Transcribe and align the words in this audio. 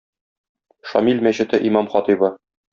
"Шамил" 0.93 1.23
мәчете 1.29 1.63
имам-хатыйбы. 1.71 2.35